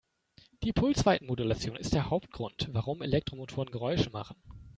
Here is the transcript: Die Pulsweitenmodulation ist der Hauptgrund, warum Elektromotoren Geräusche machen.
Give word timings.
Die 0.63 0.73
Pulsweitenmodulation 0.73 1.75
ist 1.75 1.93
der 1.93 2.09
Hauptgrund, 2.09 2.69
warum 2.71 3.03
Elektromotoren 3.03 3.69
Geräusche 3.69 4.09
machen. 4.09 4.35